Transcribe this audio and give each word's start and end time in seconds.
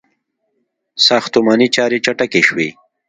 •ساختماني 1.07 1.67
چارې 1.75 1.97
چټکې 2.05 2.41
شوې. 2.47 2.69